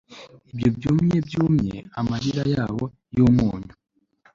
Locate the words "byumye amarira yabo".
1.27-2.83